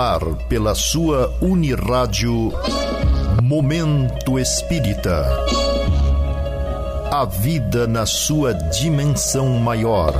[0.00, 2.50] ar pela sua Unirádio
[3.42, 5.26] Momento Espírita.
[7.12, 10.14] A vida na sua dimensão maior.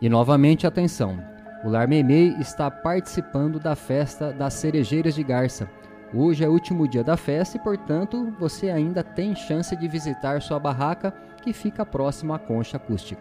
[0.00, 1.18] E novamente, atenção:
[1.64, 5.68] o Lar Meimei está participando da festa das Cerejeiras de Garça.
[6.14, 10.40] Hoje é o último dia da festa e, portanto, você ainda tem chance de visitar
[10.40, 13.20] sua barraca que fica próxima à concha acústica.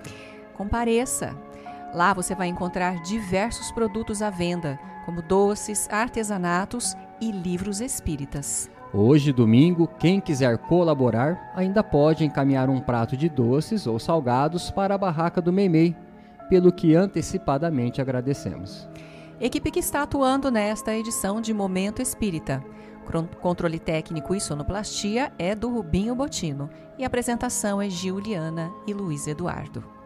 [0.58, 1.38] Compareça!
[1.94, 8.70] Lá você vai encontrar diversos produtos à venda, como doces, artesanatos e livros espíritas.
[8.94, 14.96] Hoje, domingo, quem quiser colaborar ainda pode encaminhar um prato de doces ou salgados para
[14.96, 15.96] a barraca do Meimei,
[16.50, 18.90] pelo que antecipadamente agradecemos.
[19.40, 22.64] Equipe que está atuando nesta edição de Momento Espírita.
[23.42, 29.28] Controle técnico e sonoplastia é do Rubinho Botino e a apresentação é Giuliana e Luiz
[29.28, 29.97] Eduardo.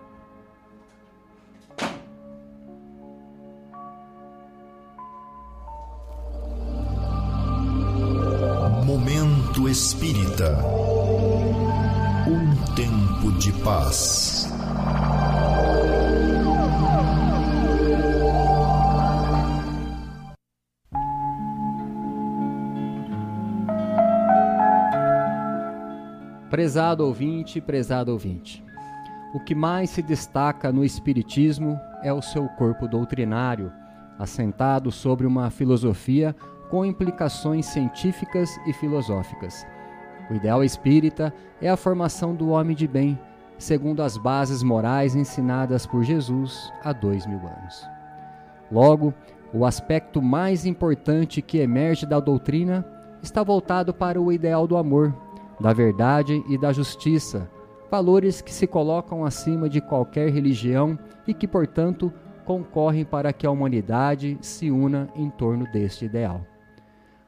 [9.71, 10.57] Espírita.
[12.27, 14.51] Um tempo de paz.
[26.49, 28.61] Prezado ouvinte, prezado ouvinte.
[29.33, 33.71] O que mais se destaca no Espiritismo é o seu corpo doutrinário,
[34.19, 36.35] assentado sobre uma filosofia
[36.71, 39.67] com implicações científicas e filosóficas.
[40.29, 43.19] O ideal espírita é a formação do homem de bem,
[43.57, 47.85] segundo as bases morais ensinadas por Jesus há dois mil anos.
[48.71, 49.13] Logo,
[49.53, 52.85] o aspecto mais importante que emerge da doutrina
[53.21, 55.13] está voltado para o ideal do amor,
[55.59, 57.49] da verdade e da justiça,
[57.91, 62.13] valores que se colocam acima de qualquer religião e que, portanto,
[62.45, 66.45] concorrem para que a humanidade se una em torno deste ideal.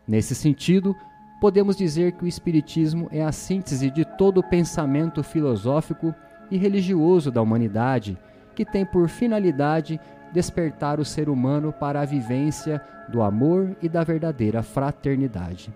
[0.08, 0.96] Nesse sentido,
[1.40, 6.14] podemos dizer que o Espiritismo é a síntese de todo o pensamento filosófico
[6.52, 8.18] e religioso da humanidade,
[8.56, 10.00] que tem por finalidade
[10.32, 15.74] despertar o ser humano para a vivência do amor e da verdadeira fraternidade.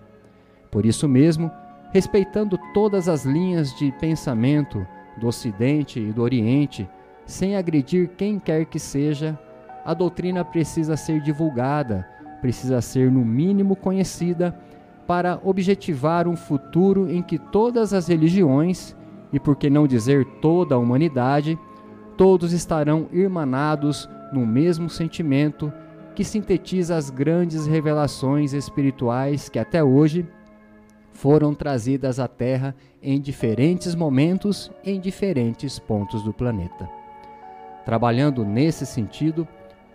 [0.70, 1.50] Por isso mesmo,
[1.90, 4.86] respeitando todas as linhas de pensamento
[5.16, 6.88] do Ocidente e do Oriente,
[7.24, 9.38] sem agredir quem quer que seja,
[9.84, 12.06] a doutrina precisa ser divulgada,
[12.40, 14.58] precisa ser no mínimo conhecida
[15.06, 18.94] para objetivar um futuro em que todas as religiões,
[19.32, 21.58] e por que não dizer toda a humanidade,
[22.16, 25.72] todos estarão irmanados no mesmo sentimento
[26.14, 30.26] que sintetiza as grandes revelações espirituais que até hoje
[31.12, 36.88] foram trazidas à Terra em diferentes momentos em diferentes pontos do planeta.
[37.84, 39.46] Trabalhando nesse sentido,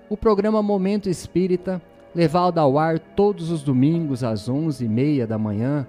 [0.10, 1.82] o programa Momento Espírita
[2.16, 5.88] levado ao ar todos os domingos às 11h30 da manhã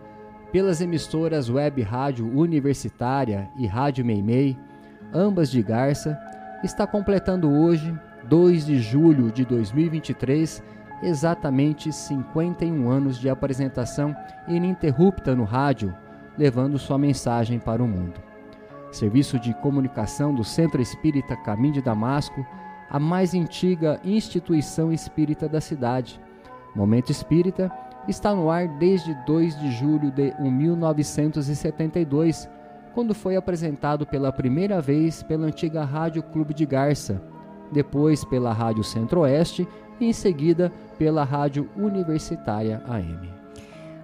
[0.50, 4.56] pelas emissoras Web Rádio Universitária e Rádio Meimei,
[5.12, 6.18] ambas de Garça,
[6.62, 7.92] está completando hoje,
[8.28, 10.62] 2 de julho de 2023,
[11.02, 14.16] exatamente 51 anos de apresentação
[14.48, 15.94] ininterrupta no rádio,
[16.38, 18.22] levando sua mensagem para o mundo.
[18.92, 22.46] Serviço de comunicação do Centro Espírita Caminho de Damasco,
[22.94, 26.20] a mais antiga instituição espírita da cidade.
[26.76, 27.69] Momento Espírita
[28.06, 32.49] está no ar desde 2 de julho de 1972,
[32.94, 37.20] quando foi apresentado pela primeira vez pela antiga Rádio Clube de Garça,
[37.73, 39.67] depois pela Rádio Centro-Oeste
[39.99, 43.29] e em seguida pela Rádio Universitária AM.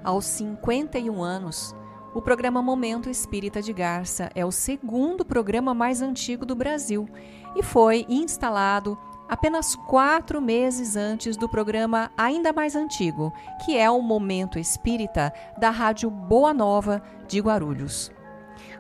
[0.03, 1.77] Aos 51 anos,
[2.13, 7.09] o programa Momento Espírita de Garça é o segundo programa mais antigo do Brasil
[7.55, 8.99] e foi instalado
[9.29, 13.33] apenas quatro meses antes do programa ainda mais antigo,
[13.65, 18.11] que é o Momento Espírita da Rádio Boa Nova de Guarulhos.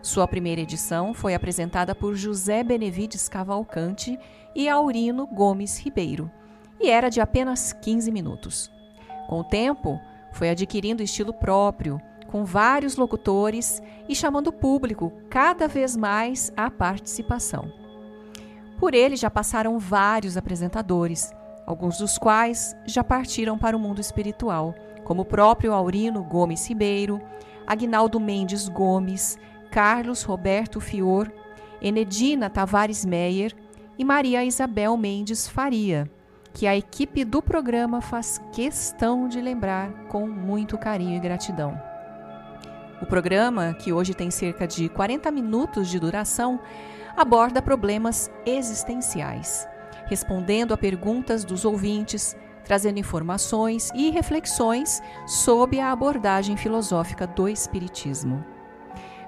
[0.03, 4.19] Sua primeira edição foi apresentada por José Benevides Cavalcante
[4.57, 6.29] e Aurino Gomes Ribeiro
[6.81, 8.73] e era de apenas 15 minutos.
[9.29, 10.01] Com o tempo,
[10.33, 12.01] foi adquirindo estilo próprio,
[12.31, 17.73] com vários locutores e chamando o público cada vez mais à participação.
[18.79, 21.33] Por ele já passaram vários apresentadores,
[21.67, 24.75] alguns dos quais já partiram para o mundo espiritual,
[25.05, 27.21] como o próprio Aurino Gomes Ribeiro,
[27.67, 29.37] Agnaldo Mendes Gomes,
[29.71, 31.31] Carlos Roberto Fior,
[31.83, 33.55] Enedina Tavares Meyer
[33.99, 36.09] e Maria Isabel Mendes Faria,
[36.55, 41.91] que a equipe do programa faz questão de lembrar com muito carinho e gratidão.
[43.01, 46.61] O programa, que hoje tem cerca de 40 minutos de duração,
[47.17, 49.67] aborda problemas existenciais,
[50.07, 58.45] respondendo a perguntas dos ouvintes, trazendo informações e reflexões sob a abordagem filosófica do Espiritismo.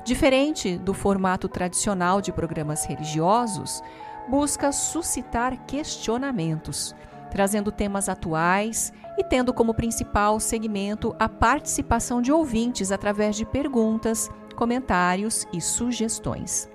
[0.05, 3.83] Diferente do formato tradicional de programas religiosos,
[4.29, 6.95] busca suscitar questionamentos,
[7.33, 14.31] trazendo temas atuais e tendo como principal segmento a participação de ouvintes através de perguntas,
[14.55, 16.69] comentários e sugestões.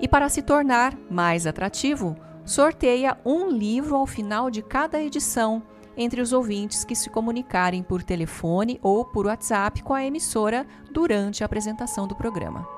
[0.00, 5.60] E para se tornar mais atrativo, sorteia um livro ao final de cada edição
[5.96, 11.42] entre os ouvintes que se comunicarem por telefone ou por WhatsApp com a emissora durante
[11.42, 12.68] a apresentação do programa.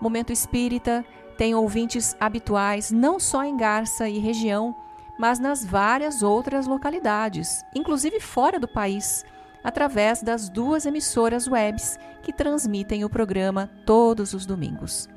[0.00, 1.04] Momento Espírita
[1.36, 4.74] tem ouvintes habituais não só em Garça e região,
[5.18, 9.24] mas nas várias outras localidades, inclusive fora do país,
[9.62, 15.08] através das duas emissoras webs que transmitem o programa todos os domingos.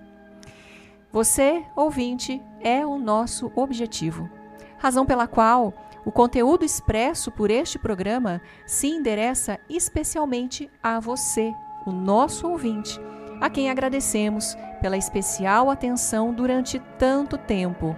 [1.12, 4.30] Você, ouvinte, é o nosso objetivo,
[4.78, 5.74] razão pela qual
[6.06, 11.52] o conteúdo expresso por este programa se endereça especialmente a você,
[11.86, 13.00] o nosso ouvinte,
[13.42, 17.96] a quem agradecemos pela especial atenção durante tanto tempo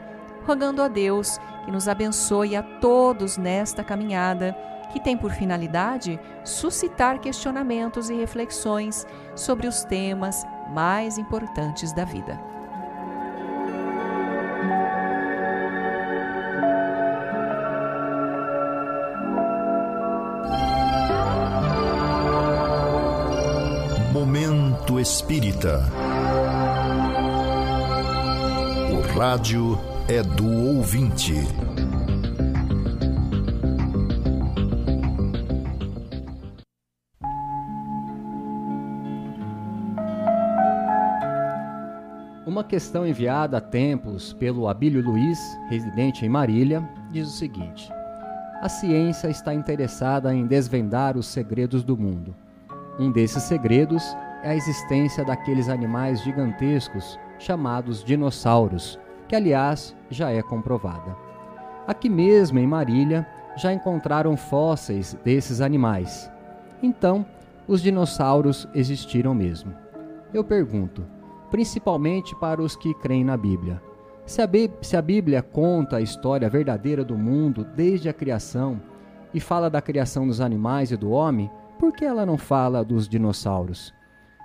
[0.47, 4.55] rogando a Deus que nos abençoe a todos nesta caminhada,
[4.93, 9.05] que tem por finalidade suscitar questionamentos e reflexões
[9.35, 12.39] sobre os temas mais importantes da vida.
[24.13, 25.83] Momento Espírita.
[28.89, 31.33] O rádio é do ouvinte.
[42.45, 45.37] Uma questão enviada há tempos pelo Abílio Luiz,
[45.69, 47.91] residente em Marília, diz o seguinte:
[48.61, 52.33] A ciência está interessada em desvendar os segredos do mundo.
[52.97, 54.03] Um desses segredos
[54.41, 58.97] é a existência daqueles animais gigantescos chamados dinossauros
[59.27, 61.15] que aliás já é comprovada.
[61.87, 66.31] Aqui mesmo em Marília já encontraram fósseis desses animais.
[66.81, 67.25] Então,
[67.67, 69.73] os dinossauros existiram mesmo.
[70.33, 71.05] Eu pergunto,
[71.49, 73.81] principalmente para os que creem na Bíblia,
[74.25, 74.49] se a,
[74.81, 78.81] se a Bíblia conta a história verdadeira do mundo desde a criação
[79.33, 83.07] e fala da criação dos animais e do homem, por que ela não fala dos
[83.07, 83.93] dinossauros?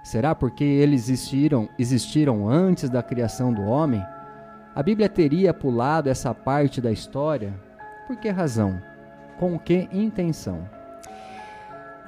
[0.04, 4.02] Será porque eles existiram, existiram antes da criação do homem?
[4.74, 7.52] A Bíblia teria pulado essa parte da história?
[8.06, 8.82] Por que razão?
[9.38, 10.66] Com que intenção?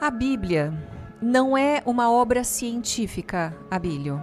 [0.00, 0.72] A Bíblia
[1.20, 4.18] não é uma obra científica, Abílio.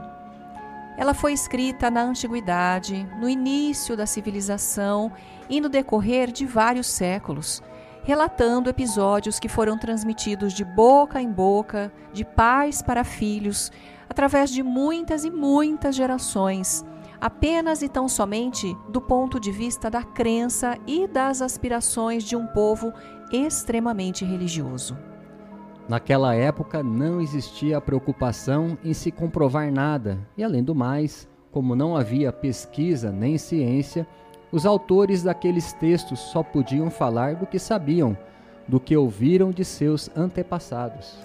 [0.98, 5.12] Ela foi escrita na antiguidade, no início da civilização
[5.48, 7.62] e no decorrer de vários séculos,
[8.02, 13.72] relatando episódios que foram transmitidos de boca em boca, de pais para filhos,
[14.10, 16.84] através de muitas e muitas gerações,
[17.22, 22.48] apenas e tão somente do ponto de vista da crença e das aspirações de um
[22.48, 22.92] povo
[23.32, 24.98] extremamente religioso.
[25.88, 31.76] Naquela época não existia a preocupação em se comprovar nada, e além do mais, como
[31.76, 34.08] não havia pesquisa nem ciência,
[34.52, 38.18] os autores daqueles textos só podiam falar do que sabiam,
[38.68, 41.18] do que ouviram de seus antepassados.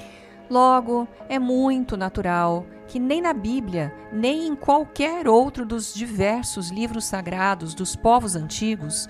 [0.49, 7.05] Logo, é muito natural que nem na Bíblia, nem em qualquer outro dos diversos livros
[7.05, 9.09] sagrados dos povos antigos,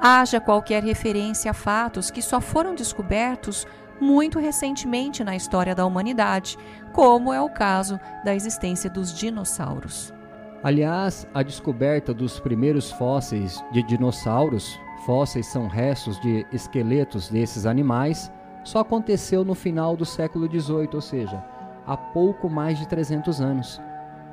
[0.00, 3.66] haja qualquer referência a fatos que só foram descobertos
[4.00, 6.56] muito recentemente na história da humanidade,
[6.92, 10.14] como é o caso da existência dos dinossauros.
[10.62, 18.30] Aliás, a descoberta dos primeiros fósseis de dinossauros, fósseis são restos de esqueletos desses animais,
[18.68, 21.42] só aconteceu no final do século XVIII, ou seja,
[21.86, 23.80] há pouco mais de 300 anos.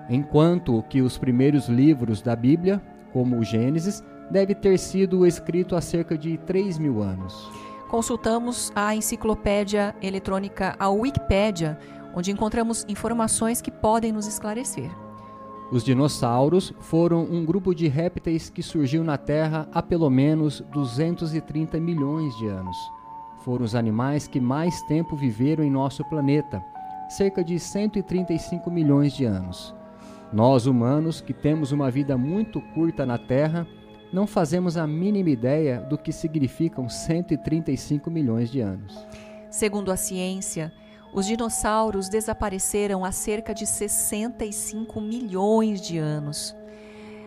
[0.10, 5.80] Enquanto que os primeiros livros da Bíblia, como o Gênesis, deve ter sido escrito há
[5.80, 7.50] cerca de 3 mil anos.
[7.90, 11.80] Consultamos a enciclopédia eletrônica, a Wikipédia,
[12.14, 14.92] onde encontramos informações que podem nos esclarecer.
[15.72, 21.80] Os dinossauros foram um grupo de répteis que surgiu na Terra há pelo menos 230
[21.80, 22.76] milhões de anos.
[23.46, 26.66] Foram os animais que mais tempo viveram em nosso planeta,
[27.08, 29.72] cerca de 135 milhões de anos.
[30.34, 33.68] Nós, humanos, que temos uma vida muito curta na Terra,
[34.12, 38.98] não fazemos a mínima ideia do que significam 135 milhões de anos.
[39.52, 40.74] Segundo a ciência,
[41.14, 46.56] os dinossauros desapareceram há cerca de 65 milhões de anos.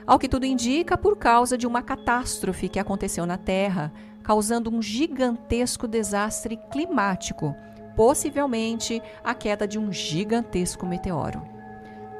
[0.05, 3.93] Ao que tudo indica, por causa de uma catástrofe que aconteceu na Terra,
[4.29, 7.57] causando um gigantesco desastre climático,
[7.97, 11.41] possivelmente a queda de um gigantesco meteoro.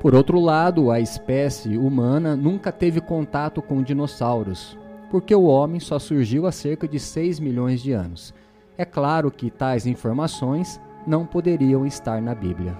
[0.01, 4.79] Por outro lado, a espécie humana nunca teve contato com dinossauros,
[5.11, 8.33] porque o homem só surgiu há cerca de 6 milhões de anos.
[8.79, 12.75] É claro que tais informações não poderiam estar na Bíblia.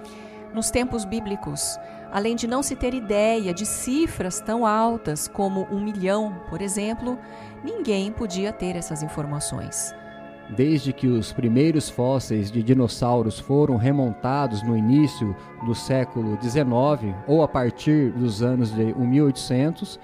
[0.55, 1.77] Nos tempos bíblicos,
[2.11, 7.19] além de não se ter ideia de cifras tão altas como um milhão, por exemplo,
[7.63, 9.93] ninguém podia ter essas informações.
[10.55, 17.43] Desde que os primeiros fósseis de dinossauros foram remontados no início do século XIX ou
[17.43, 19.99] a partir dos anos de 1800,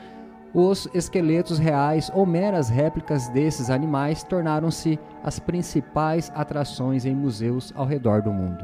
[0.54, 7.86] os esqueletos reais ou meras réplicas desses animais tornaram-se as principais atrações em museus ao
[7.86, 8.64] redor do mundo.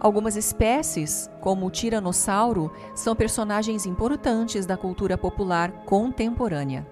[0.00, 6.86] Algumas espécies, como o tiranossauro, são personagens importantes da cultura popular contemporânea.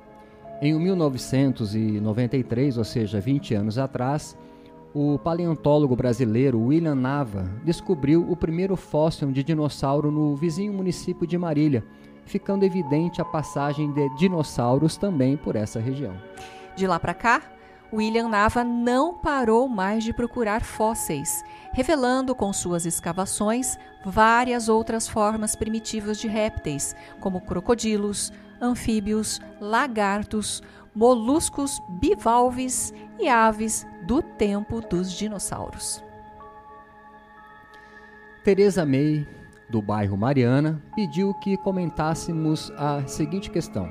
[0.61, 4.39] Em 1993, ou seja, 20 anos atrás,
[4.95, 11.37] o paleontólogo brasileiro William Nava descobriu o primeiro fóssil de dinossauro no vizinho município de
[11.37, 11.85] Marília,
[12.25, 16.15] ficando evidente a passagem de dinossauros também por essa região.
[16.75, 17.43] De lá para cá,
[17.93, 21.45] William Nava não parou mais de procurar fósseis,
[21.75, 30.63] revelando com suas escavações várias outras formas primitivas de répteis, como crocodilos, anfíbios, lagartos,
[30.95, 36.03] moluscos, bivalves e aves do tempo dos dinossauros.
[38.43, 39.27] Teresa May
[39.69, 43.89] do bairro Mariana, pediu que comentássemos a seguinte questão: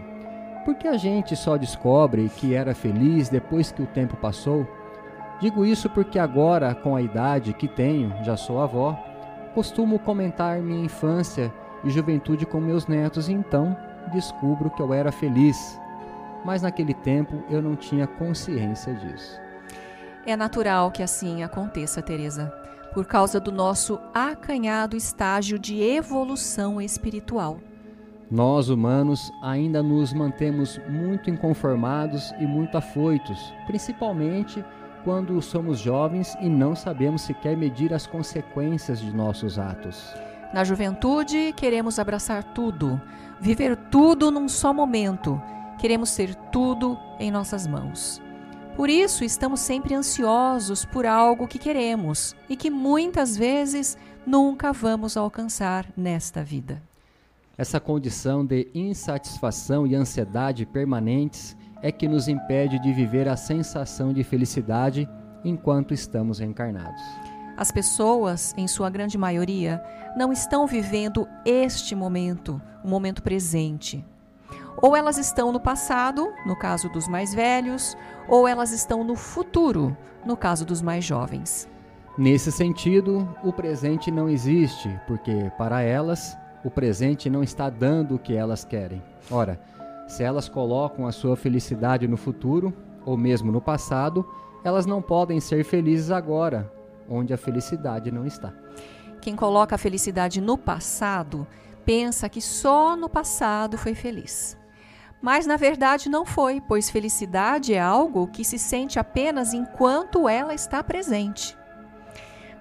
[0.63, 4.67] Por que a gente só descobre que era feliz depois que o tempo passou?
[5.39, 8.93] Digo isso porque agora, com a idade que tenho, já sou avó,
[9.53, 11.53] costumo comentar minha infância
[11.83, 13.75] e juventude com meus netos e então
[14.11, 15.79] descubro que eu era feliz.
[16.43, 19.39] Mas naquele tempo eu não tinha consciência disso.
[20.25, 27.59] É natural que assim aconteça, Teresa por causa do nosso acanhado estágio de evolução espiritual.
[28.31, 34.63] Nós, humanos, ainda nos mantemos muito inconformados e muito afoitos, principalmente
[35.03, 40.15] quando somos jovens e não sabemos sequer medir as consequências de nossos atos.
[40.53, 43.01] Na juventude, queremos abraçar tudo,
[43.39, 45.41] viver tudo num só momento,
[45.77, 48.21] queremos ter tudo em nossas mãos.
[48.75, 55.15] Por isso, estamos sempre ansiosos por algo que queremos e que muitas vezes nunca vamos
[55.15, 56.81] alcançar nesta vida.
[57.57, 64.11] Essa condição de insatisfação e ansiedade permanentes é que nos impede de viver a sensação
[64.11, 65.07] de felicidade
[65.43, 67.01] enquanto estamos encarnados.
[67.57, 69.81] As pessoas, em sua grande maioria,
[70.17, 74.03] não estão vivendo este momento, o momento presente.
[74.81, 77.97] Ou elas estão no passado, no caso dos mais velhos,
[78.27, 79.95] ou elas estão no futuro,
[80.25, 81.69] no caso dos mais jovens.
[82.17, 88.19] Nesse sentido, o presente não existe, porque para elas o presente não está dando o
[88.19, 89.01] que elas querem.
[89.31, 89.59] Ora,
[90.07, 92.73] se elas colocam a sua felicidade no futuro,
[93.05, 94.27] ou mesmo no passado,
[94.63, 96.71] elas não podem ser felizes agora,
[97.09, 98.53] onde a felicidade não está.
[99.21, 101.47] Quem coloca a felicidade no passado
[101.85, 104.57] pensa que só no passado foi feliz.
[105.21, 110.53] Mas na verdade não foi, pois felicidade é algo que se sente apenas enquanto ela
[110.53, 111.57] está presente.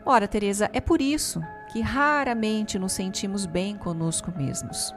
[0.07, 4.95] Ora, Teresa, é por isso que raramente nos sentimos bem conosco mesmos.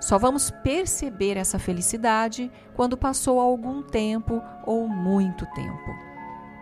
[0.00, 6.13] Só vamos perceber essa felicidade quando passou algum tempo ou muito tempo.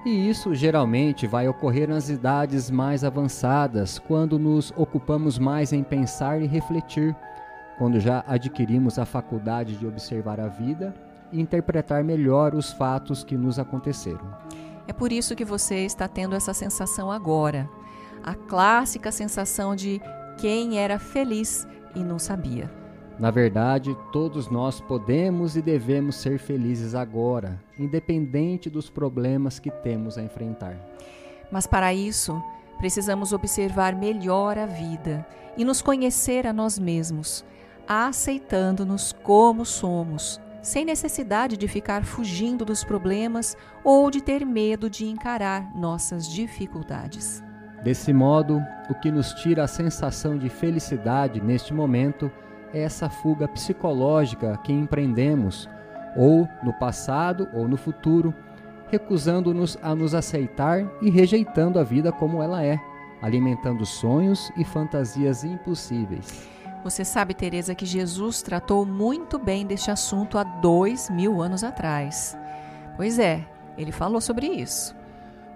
[0.04, 6.42] E isso geralmente vai ocorrer nas idades mais avançadas, quando nos ocupamos mais em pensar
[6.42, 7.14] e refletir,
[7.78, 10.92] quando já adquirimos a faculdade de observar a vida
[11.30, 14.36] e interpretar melhor os fatos que nos aconteceram.
[14.88, 17.68] É por isso que você está tendo essa sensação agora,
[18.24, 20.00] a clássica sensação de
[20.36, 22.81] quem era feliz e não sabia.
[23.18, 30.16] Na verdade, todos nós podemos e devemos ser felizes agora, independente dos problemas que temos
[30.16, 30.76] a enfrentar.
[31.50, 32.42] Mas para isso,
[32.78, 35.26] precisamos observar melhor a vida
[35.56, 37.44] e nos conhecer a nós mesmos,
[37.86, 45.06] aceitando-nos como somos, sem necessidade de ficar fugindo dos problemas ou de ter medo de
[45.06, 47.42] encarar nossas dificuldades.
[47.82, 52.30] Desse modo, o que nos tira a sensação de felicidade neste momento
[52.72, 55.68] é essa fuga psicológica que empreendemos,
[56.16, 58.34] ou no passado ou no futuro,
[58.88, 62.78] recusando-nos a nos aceitar e rejeitando a vida como ela é,
[63.22, 66.48] alimentando sonhos e fantasias impossíveis.
[66.84, 72.36] Você sabe, Teresa, que Jesus tratou muito bem deste assunto há dois mil anos atrás.
[72.96, 73.46] Pois é,
[73.78, 74.94] ele falou sobre isso.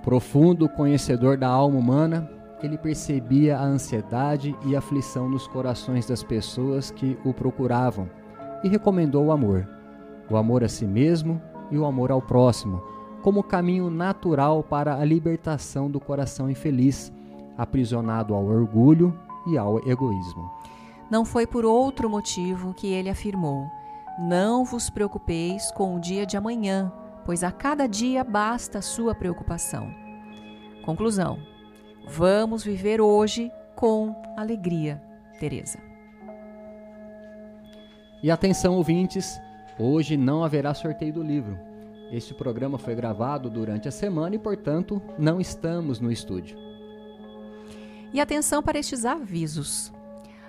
[0.03, 2.31] Profundo conhecedor da alma humana,
[2.63, 8.09] ele percebia a ansiedade e aflição nos corações das pessoas que o procuravam
[8.65, 9.69] e recomendou o amor,
[10.31, 11.41] o amor a si mesmo
[11.71, 12.83] e o amor ao próximo,
[13.23, 17.13] como caminho natural para a libertação do coração infeliz,
[17.59, 20.51] aprisionado ao orgulho e ao egoísmo.
[21.11, 23.67] Não foi por outro motivo que ele afirmou:
[24.19, 26.93] Não vos preocupeis com o dia de amanhã,
[27.25, 29.89] pois a cada dia basta a sua preocupação.
[30.85, 31.39] Conclusão:
[32.09, 35.03] Vamos viver hoje com alegria,
[35.41, 35.79] Teresa.
[38.23, 39.41] E atenção, ouvintes,
[39.77, 41.59] hoje não haverá sorteio do livro.
[42.13, 46.57] Este programa foi gravado durante a semana e, portanto, não estamos no estúdio.
[48.13, 49.93] E atenção para estes avisos.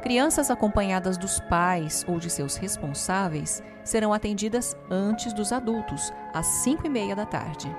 [0.01, 6.85] Crianças acompanhadas dos pais ou de seus responsáveis serão atendidas antes dos adultos, às 5
[6.85, 7.73] e meia da tarde.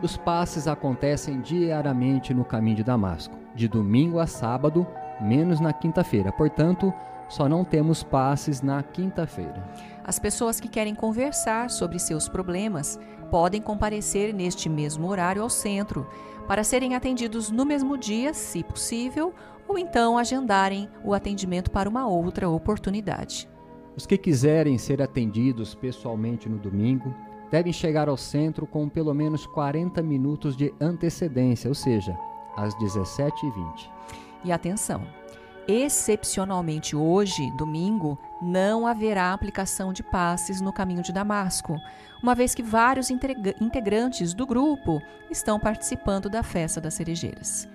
[0.00, 4.86] Os passes acontecem diariamente no caminho de Damasco, de domingo a sábado,
[5.20, 6.30] menos na quinta-feira.
[6.30, 6.94] Portanto,
[7.28, 9.68] só não temos passes na quinta-feira.
[10.04, 16.08] As pessoas que querem conversar sobre seus problemas podem comparecer neste mesmo horário ao centro,
[16.46, 19.34] para serem atendidos no mesmo dia, se possível,
[19.66, 23.48] ou então agendarem o atendimento para uma outra oportunidade.
[23.96, 27.12] Os que quiserem ser atendidos pessoalmente no domingo
[27.50, 32.16] devem chegar ao centro com pelo menos 40 minutos de antecedência, ou seja,
[32.56, 33.90] às 17h20.
[34.44, 35.02] E atenção!
[35.66, 41.78] Excepcionalmente hoje, domingo, não haverá aplicação de passes no caminho de Damasco,
[42.22, 44.98] uma vez que vários integrantes do grupo
[45.30, 47.68] estão participando da festa das cerejeiras.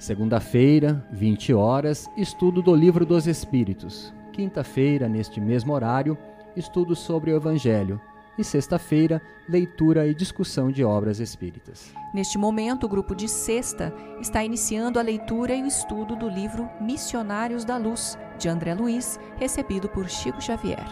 [0.00, 4.12] Segunda-feira, 20 horas, estudo do Livro dos Espíritos.
[4.32, 6.18] Quinta-feira, neste mesmo horário,
[6.56, 8.00] estudo sobre o Evangelho
[8.38, 11.92] e sexta-feira, leitura e discussão de obras espíritas.
[12.14, 16.70] Neste momento, o grupo de sexta está iniciando a leitura e o estudo do livro
[16.80, 20.86] Missionários da Luz, de André Luiz, recebido por Chico Xavier.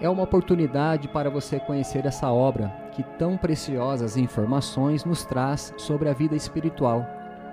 [0.00, 6.08] É uma oportunidade para você conhecer essa obra que tão preciosas informações nos traz sobre
[6.08, 7.04] a vida espiritual.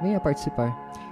[0.02, 0.72] Venha participar.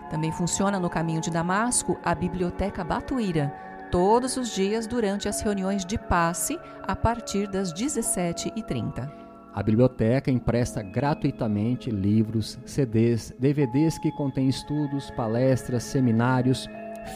[0.09, 5.85] Também funciona no caminho de Damasco a Biblioteca Batuíra todos os dias durante as reuniões
[5.85, 9.11] de passe a partir das 17h30.
[9.53, 16.69] A biblioteca empresta gratuitamente livros, CDs, DVDs que contêm estudos, palestras, seminários,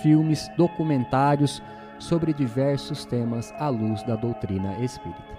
[0.03, 1.63] filmes, documentários
[1.97, 5.34] sobre diversos temas à luz da doutrina espírita.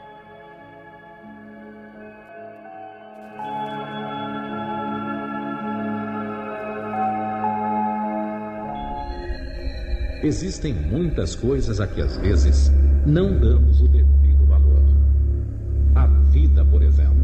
[10.23, 12.73] Existem muitas coisas a que às vezes
[13.05, 14.83] não damos o devido valor.
[15.95, 17.15] A vida, por exemplo.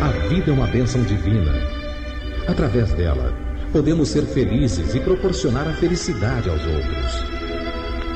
[0.00, 1.52] A vida é uma bênção divina.
[2.46, 3.32] Através dela,
[3.72, 7.24] podemos ser felizes e proporcionar a felicidade aos outros.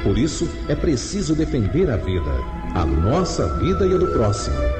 [0.04, 2.30] Por isso, é preciso defender a vida,
[2.74, 4.79] a nossa vida e a do próximo.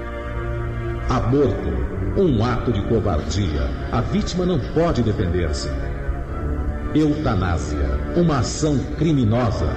[1.11, 3.69] Aborto um ato de covardia.
[3.91, 5.69] A vítima não pode defender-se.
[6.95, 9.67] Eutanásia, uma ação criminosa.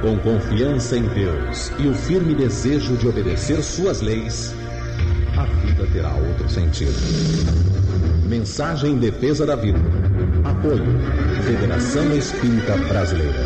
[0.00, 4.54] Com confiança em Deus e o firme desejo de obedecer suas leis,
[5.36, 6.94] a vida terá outro sentido.
[8.26, 9.78] Mensagem em defesa da vida.
[10.44, 10.84] Apoio.
[11.42, 13.43] Federação Espírita Brasileira.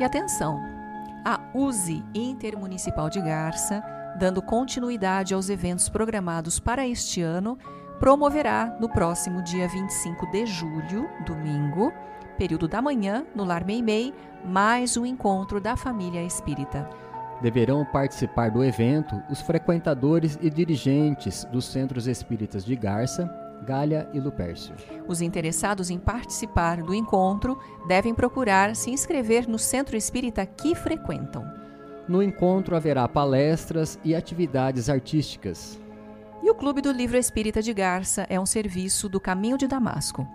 [0.00, 0.58] E atenção,
[1.22, 3.84] a USE Intermunicipal de Garça,
[4.18, 7.58] dando continuidade aos eventos programados para este ano,
[7.98, 11.92] promoverá no próximo dia 25 de julho, domingo,
[12.38, 16.88] período da manhã, no Lar Meimei, mais um encontro da família espírita.
[17.42, 23.30] Deverão participar do evento os frequentadores e dirigentes dos centros espíritas de Garça,
[23.66, 24.74] Galha e Lupércio.
[25.06, 31.44] Os interessados em participar do encontro devem procurar se inscrever no centro espírita que frequentam.
[32.08, 35.78] No encontro haverá palestras e atividades artísticas.
[36.42, 40.26] E o Clube do Livro Espírita de Garça é um serviço do Caminho de Damasco.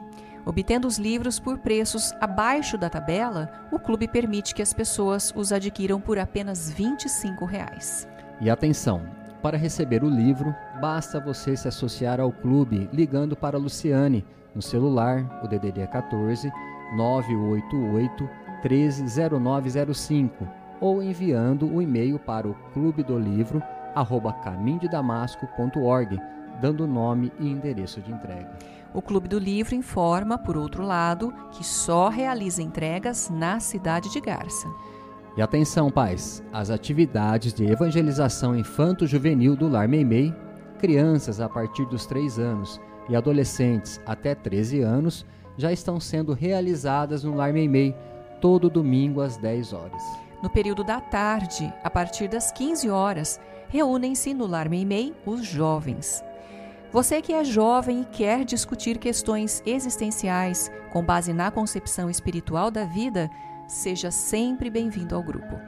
[0.46, 5.52] Obtendo os livros por preços abaixo da tabela, o clube permite que as pessoas os
[5.52, 8.08] adquiram por apenas 25 reais.
[8.40, 9.02] E atenção,
[9.46, 15.40] para receber o livro, basta você se associar ao clube ligando para Luciane no celular,
[15.44, 16.52] o DDD 14
[16.96, 18.28] 988
[18.64, 20.48] 130905
[20.82, 23.62] ou enviando o e-mail para o clube do livro
[23.94, 24.36] arroba
[26.60, 28.50] dando nome e endereço de entrega.
[28.96, 34.20] O Clube do Livro informa, por outro lado, que só realiza entregas na cidade de
[34.20, 34.68] Garça.
[35.38, 40.34] E atenção, pais, as atividades de evangelização infanto-juvenil do Lar Meimei,
[40.80, 45.26] crianças a partir dos 3 anos e adolescentes até 13 anos,
[45.58, 47.94] já estão sendo realizadas no Lar Meimei,
[48.40, 50.02] todo domingo às 10 horas.
[50.42, 56.24] No período da tarde, a partir das 15 horas, reúnem-se no Lar Meimei os jovens.
[56.94, 62.86] Você que é jovem e quer discutir questões existenciais com base na concepção espiritual da
[62.86, 63.30] vida,
[63.68, 65.60] seja sempre bem-vindo ao grupo.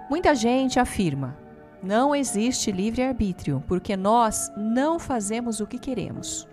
[0.09, 1.37] Muita gente afirma:
[1.83, 6.49] não existe livre-arbítrio, porque nós não fazemos o que queremos.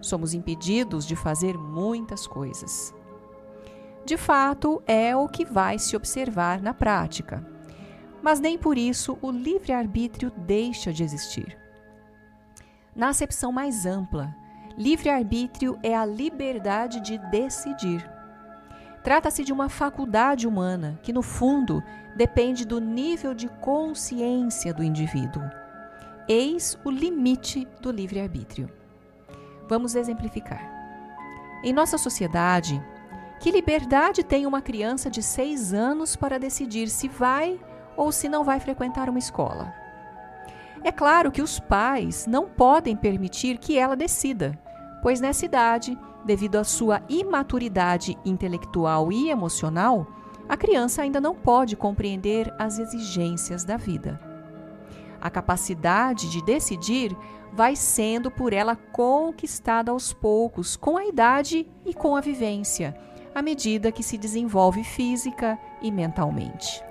[0.00, 2.94] Somos impedidos de fazer muitas coisas.
[4.04, 7.44] De fato, é o que vai se observar na prática.
[8.22, 11.58] Mas nem por isso o livre-arbítrio deixa de existir.
[12.98, 14.34] Na acepção mais ampla,
[14.76, 18.04] livre-arbítrio é a liberdade de decidir.
[19.04, 21.80] Trata-se de uma faculdade humana que, no fundo,
[22.16, 25.44] depende do nível de consciência do indivíduo.
[26.28, 28.68] Eis o limite do livre-arbítrio.
[29.68, 30.68] Vamos exemplificar.
[31.62, 32.84] Em nossa sociedade,
[33.38, 37.60] que liberdade tem uma criança de seis anos para decidir se vai
[37.96, 39.77] ou se não vai frequentar uma escola?
[40.82, 44.58] É claro que os pais não podem permitir que ela decida,
[45.02, 50.06] pois nessa idade, devido à sua imaturidade intelectual e emocional,
[50.48, 54.20] a criança ainda não pode compreender as exigências da vida.
[55.20, 57.14] A capacidade de decidir
[57.52, 62.96] vai sendo por ela conquistada aos poucos, com a idade e com a vivência,
[63.34, 66.87] à medida que se desenvolve física e mentalmente.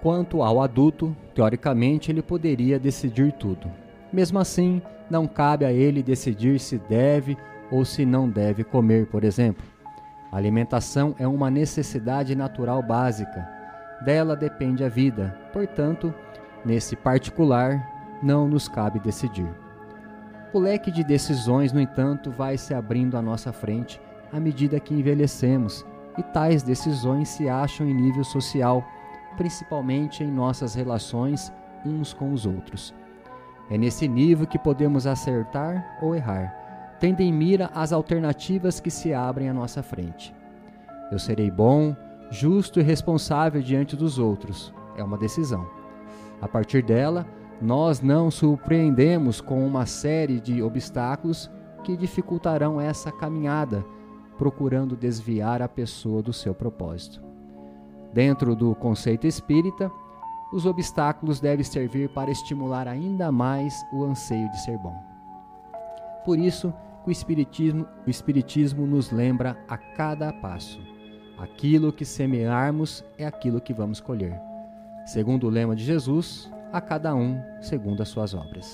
[0.00, 3.70] Quanto ao adulto, teoricamente ele poderia decidir tudo.
[4.12, 4.80] Mesmo assim,
[5.10, 7.36] não cabe a ele decidir se deve
[7.70, 9.64] ou se não deve comer, por exemplo.
[10.30, 13.48] A alimentação é uma necessidade natural básica.
[14.04, 15.36] Dela depende a vida.
[15.52, 16.14] Portanto,
[16.64, 19.48] nesse particular, não nos cabe decidir.
[20.52, 24.00] O leque de decisões, no entanto, vai se abrindo à nossa frente
[24.32, 25.84] à medida que envelhecemos,
[26.16, 28.84] e tais decisões se acham em nível social
[29.38, 31.52] principalmente em nossas relações
[31.86, 32.92] uns com os outros.
[33.70, 39.14] É nesse nível que podemos acertar ou errar, tendo em mira as alternativas que se
[39.14, 40.34] abrem à nossa frente.
[41.12, 41.94] Eu serei bom,
[42.30, 44.74] justo e responsável diante dos outros.
[44.96, 45.70] É uma decisão.
[46.42, 47.24] A partir dela,
[47.62, 51.48] nós não surpreendemos com uma série de obstáculos
[51.84, 53.84] que dificultarão essa caminhada,
[54.36, 57.27] procurando desviar a pessoa do seu propósito.
[58.12, 59.90] Dentro do conceito espírita,
[60.52, 64.96] os obstáculos devem servir para estimular ainda mais o anseio de ser bom.
[66.24, 66.72] Por isso,
[67.06, 70.80] o espiritismo, o espiritismo nos lembra a cada passo:
[71.38, 74.40] aquilo que semearmos é aquilo que vamos colher.
[75.06, 78.72] Segundo o lema de Jesus, a cada um segundo as suas obras.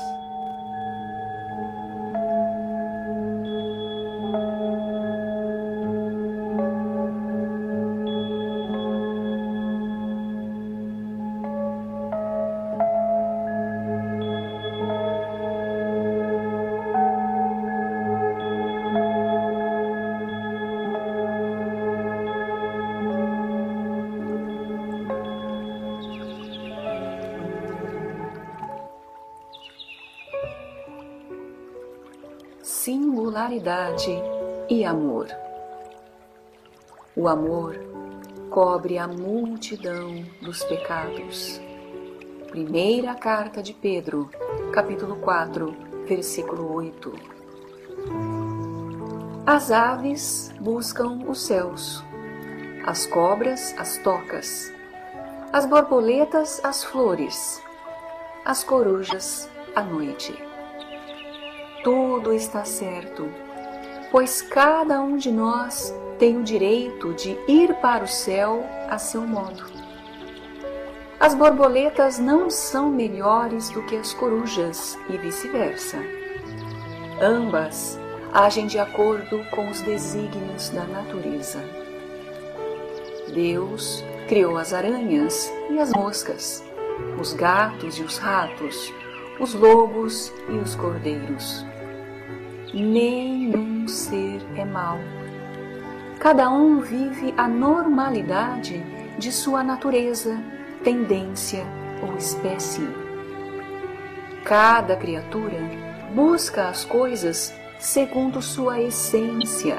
[34.69, 35.27] E amor.
[37.17, 37.75] O amor
[38.51, 41.59] cobre a multidão dos pecados.
[42.51, 44.29] Primeira carta de Pedro,
[44.71, 45.75] capítulo 4,
[46.07, 47.13] versículo 8.
[49.47, 52.05] As aves buscam os céus,
[52.85, 54.71] as cobras as tocas,
[55.55, 57.63] as borboletas as flores,
[58.45, 60.35] as corujas a noite
[61.85, 63.31] tudo está certo,
[64.15, 69.23] pois cada um de nós tem o direito de ir para o céu a seu
[69.23, 69.65] modo.
[71.19, 75.99] As borboletas não são melhores do que as corujas e vice-versa.
[77.21, 77.99] Ambas
[78.33, 81.59] agem de acordo com os desígnios da natureza.
[83.35, 86.63] Deus criou as aranhas e as moscas,
[87.21, 88.93] os gatos e os ratos,
[89.41, 91.67] os lobos e os cordeiros
[93.85, 94.99] nenhum ser é mau.
[96.19, 98.83] Cada um vive a normalidade
[99.19, 100.41] de sua natureza,
[100.83, 101.65] tendência
[102.03, 102.89] ou espécie.
[104.45, 105.59] Cada criatura
[106.15, 109.77] busca as coisas segundo sua essência,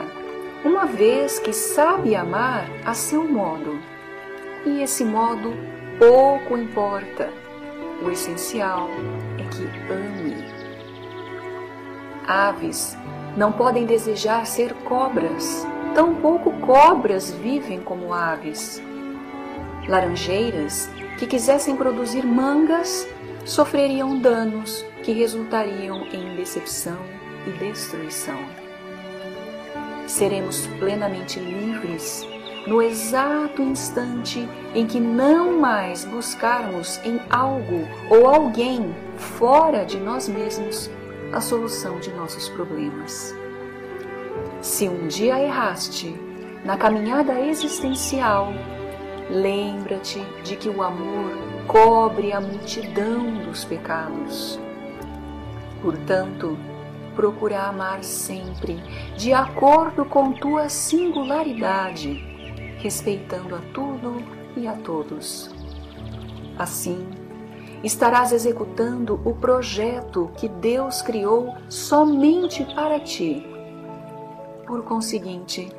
[0.64, 3.80] uma vez que sabe amar a seu modo.
[4.66, 5.54] E esse modo
[5.98, 7.32] pouco importa.
[8.04, 8.90] O essencial
[9.40, 10.36] é que ame.
[12.28, 12.98] Aves
[13.36, 18.82] não podem desejar ser cobras, tampouco cobras vivem como aves.
[19.88, 23.08] Laranjeiras que quisessem produzir mangas
[23.46, 26.98] sofreriam danos que resultariam em decepção
[27.46, 28.40] e destruição.
[30.08, 32.28] Seremos plenamente livres
[32.66, 40.28] no exato instante em que não mais buscarmos em algo ou alguém fora de nós
[40.28, 40.90] mesmos
[41.36, 43.36] a solução de nossos problemas.
[44.62, 46.16] Se um dia erraste
[46.64, 48.54] na caminhada existencial,
[49.30, 54.58] lembra-te de que o amor cobre a multidão dos pecados.
[55.82, 56.58] Portanto,
[57.16, 58.82] procura amar sempre
[59.18, 62.14] de acordo com tua singularidade
[62.78, 64.24] respeitando a tudo
[64.56, 65.54] e a todos.
[66.58, 67.06] Assim,
[67.86, 73.46] estarás executando o projeto que Deus criou somente para ti.
[74.66, 75.70] Por conseguinte,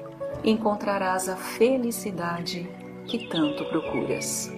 [0.44, 2.70] encontrarás a felicidade
[3.06, 4.55] que tanto procuras.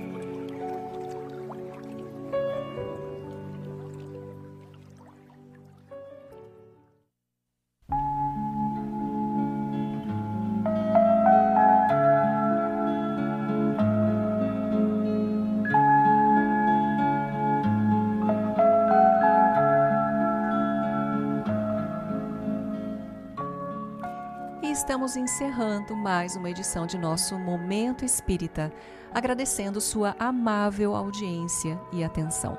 [24.99, 28.73] Estamos encerrando mais uma edição de nosso Momento Espírita,
[29.15, 32.59] agradecendo sua amável audiência e atenção.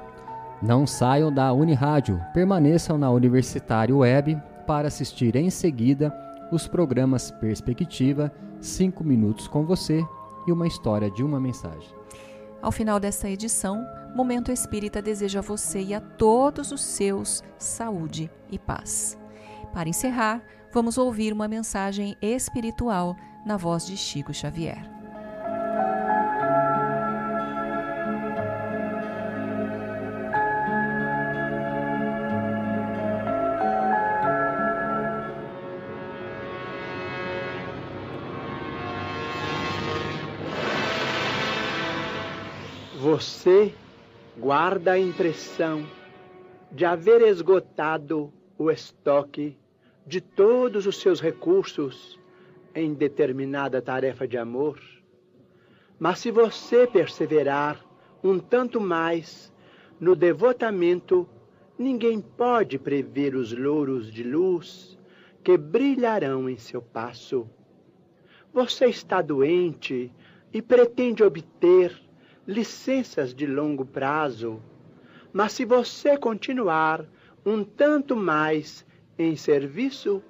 [0.61, 6.15] Não saiam da Unirádio, permaneçam na Universitário Web para assistir em seguida
[6.49, 10.01] os programas Perspectiva, 5 minutos com você
[10.47, 11.93] e uma história de uma mensagem.
[12.61, 18.31] Ao final desta edição, Momento Espírita deseja a você e a todos os seus saúde
[18.49, 19.17] e paz.
[19.73, 24.99] Para encerrar, vamos ouvir uma mensagem espiritual na voz de Chico Xavier.
[43.01, 43.73] Você
[44.37, 45.87] guarda a impressão
[46.71, 49.57] de haver esgotado o estoque
[50.05, 52.19] de todos os seus recursos
[52.73, 54.79] em determinada tarefa de amor.
[55.99, 57.83] Mas se você perseverar
[58.23, 59.53] um tanto mais
[59.99, 61.27] no devotamento,
[61.77, 64.97] ninguém pode prever os louros de luz
[65.43, 67.49] que brilharão em seu passo.
[68.53, 70.11] Você está doente
[70.53, 71.95] e pretende obter
[72.47, 74.61] licenças de longo prazo,
[75.31, 77.05] mas se você continuar
[77.45, 78.85] um tanto mais
[79.19, 80.23] em serviço,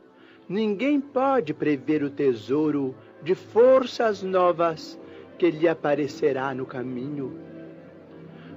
[0.47, 4.99] ninguém pode prever o tesouro de forças novas
[5.37, 7.39] que lhe aparecerá no caminho.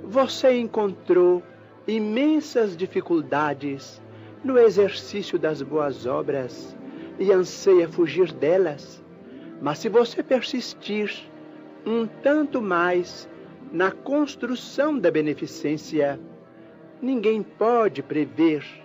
[0.02, 1.42] Você encontrou
[1.86, 4.00] imensas dificuldades
[4.42, 6.76] no exercício das boas obras
[7.18, 9.04] e anseia fugir delas,
[9.60, 11.30] mas se você persistir
[11.86, 13.28] um tanto mais
[13.70, 16.18] na construção da beneficência,
[17.00, 18.81] ninguém pode prever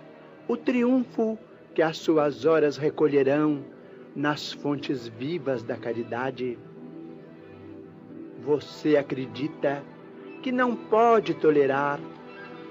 [0.48, 1.38] o triunfo
[1.74, 3.62] que as suas horas recolherão
[4.16, 6.58] nas fontes vivas da caridade.
[8.40, 9.84] Você acredita
[10.42, 12.00] que não pode tolerar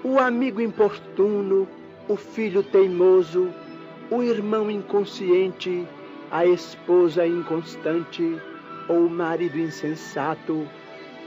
[0.02, 1.68] o amigo importuno,
[2.08, 3.48] o filho teimoso,
[4.10, 5.86] o irmão inconsciente,
[6.32, 8.40] a esposa inconstante
[8.88, 10.66] ou o marido insensato,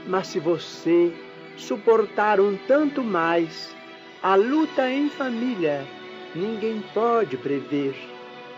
[0.06, 1.14] mas se você
[1.56, 3.74] suportar um tanto mais
[4.22, 5.86] a luta em família,
[6.34, 7.94] ninguém pode prever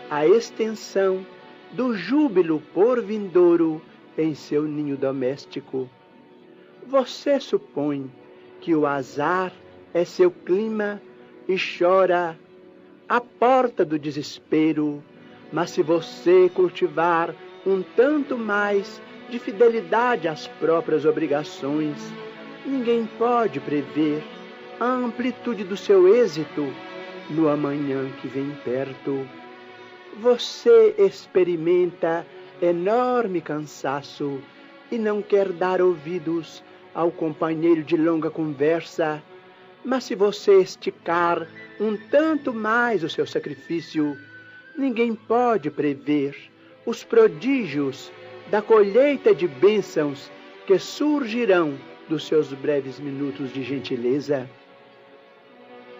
[0.09, 1.25] a extensão
[1.71, 3.81] do júbilo por vindouro
[4.17, 5.89] em seu ninho doméstico.
[6.87, 8.09] Você supõe
[8.61, 9.51] que o azar
[9.93, 11.01] é seu clima
[11.47, 12.37] e chora
[13.09, 15.03] à porta do desespero,
[15.51, 17.35] mas se você cultivar
[17.65, 21.97] um tanto mais de fidelidade às próprias obrigações,
[22.65, 24.23] ninguém pode prever
[24.79, 26.71] a amplitude do seu êxito
[27.29, 29.27] no amanhã que vem perto,
[30.19, 32.25] você experimenta
[32.61, 34.39] enorme cansaço
[34.91, 36.63] e não quer dar ouvidos
[36.93, 39.21] ao companheiro de longa conversa,
[39.83, 41.47] mas se você esticar
[41.79, 44.17] um tanto mais o seu sacrifício,
[44.77, 46.35] ninguém pode prever
[46.85, 48.11] os prodígios
[48.49, 50.31] da colheita de bênçãos
[50.65, 54.49] que surgirão dos seus breves minutos de gentileza.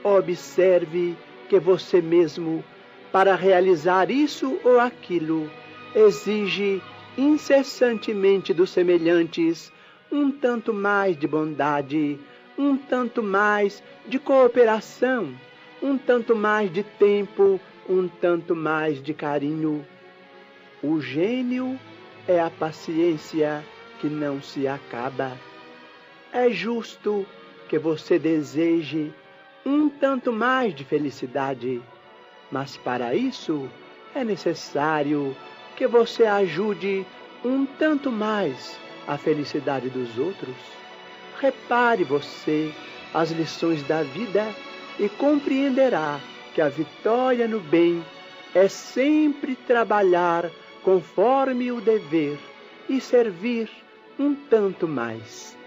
[0.06, 1.18] Observe
[1.50, 2.64] que você mesmo,
[3.12, 5.50] para realizar isso ou aquilo,
[5.96, 6.80] exige
[7.18, 9.74] incessantemente dos semelhantes
[10.12, 12.20] um tanto mais de bondade,
[12.56, 15.34] um tanto mais de cooperação,
[15.82, 19.84] um tanto mais de tempo, um tanto mais de carinho.
[20.84, 21.80] O gênio
[22.28, 23.66] é a paciência
[24.00, 25.32] que não se acaba.
[26.32, 27.26] É justo
[27.68, 29.12] que você deseje
[29.66, 31.82] um tanto mais de felicidade,
[32.52, 33.68] mas para isso
[34.14, 35.36] é necessário
[35.76, 37.06] que você ajude
[37.44, 40.56] um tanto mais a felicidade dos outros.
[41.40, 42.72] Repare você
[43.14, 44.54] as lições da vida
[45.00, 46.20] e compreenderá
[46.54, 48.04] que a vitória no bem
[48.54, 50.50] é sempre trabalhar
[50.84, 52.40] conforme o dever
[52.88, 53.70] e servir
[54.18, 55.58] um tanto mais.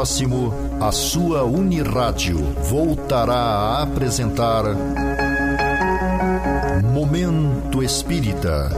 [0.00, 2.38] Próximo, a sua Unirádio
[2.70, 4.64] voltará a apresentar
[6.82, 8.70] Momento Espírita.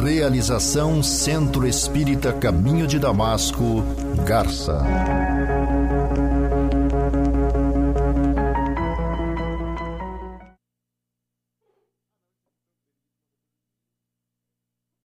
[0.00, 3.82] Realização Centro Espírita Caminho de Damasco,
[4.24, 4.78] Garça.